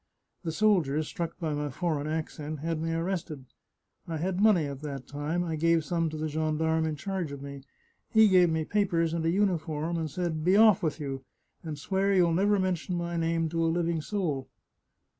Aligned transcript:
The 0.43 0.51
soldiers, 0.51 1.07
struck 1.07 1.37
by 1.39 1.53
my 1.53 1.69
for 1.69 1.97
eign 1.97 2.07
accent, 2.09 2.61
had 2.61 2.81
me 2.81 2.91
arrested. 2.91 3.45
I 4.07 4.17
had 4.17 4.41
money 4.41 4.65
at 4.65 4.81
that 4.81 5.05
time; 5.05 5.43
I 5.43 5.55
gave 5.55 5.85
some 5.85 6.09
to 6.09 6.17
the 6.17 6.27
gendarme 6.27 6.87
in 6.87 6.95
charge 6.95 7.31
of 7.31 7.43
me. 7.43 7.61
He 8.09 8.27
gave 8.27 8.49
me 8.49 8.65
papers 8.65 9.13
and 9.13 9.23
a 9.27 9.29
uniform, 9.29 9.97
and 9.97 10.09
said,' 10.09 10.43
Be 10.43 10.57
off 10.57 10.81
with 10.81 10.99
you, 10.99 11.23
and 11.61 11.77
swear 11.77 12.11
you'll 12.15 12.33
never 12.33 12.57
mention 12.57 12.95
my 12.95 13.15
name 13.15 13.47
to 13.49 13.63
a 13.63 13.69
living 13.69 14.01
soul.' 14.01 14.47